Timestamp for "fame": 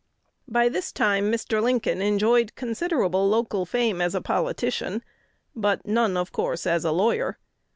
3.67-4.01